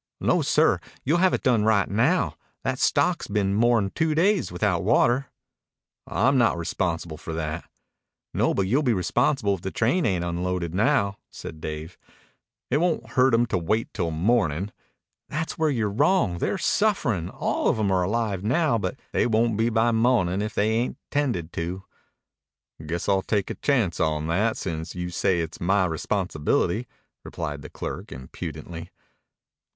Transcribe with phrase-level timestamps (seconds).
[0.19, 0.79] "No, sir.
[1.03, 2.33] You'll have it done right now.
[2.63, 5.27] That stock has been more'n two days without water."
[6.07, 7.69] "I'm not responsible for that."
[8.33, 11.99] "No, but you'll be responsible if the train ain't onloaded now," said Dave.
[12.71, 14.71] "It won't hurt 'em to wait till morning."
[15.29, 16.39] "That's where you're wrong.
[16.39, 17.29] They're sufferin'.
[17.29, 20.71] All of 'em are alive now, but they won't all be by mo'nin' if they
[20.71, 21.83] ain't 'tended to."
[22.83, 26.87] "Guess I'll take a chance on that, since you say it's my responsibility,"
[27.23, 28.89] replied the clerk impudently.